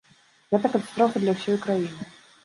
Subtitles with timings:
[0.53, 2.09] Гэта катастрофа для ўсёй краіны.